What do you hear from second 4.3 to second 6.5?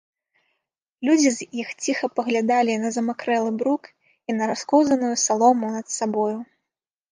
на раскоўзаную салому над сабою.